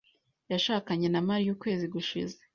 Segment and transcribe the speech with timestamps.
[0.51, 2.37] Yashakanye na Mariya ukwezi gushize.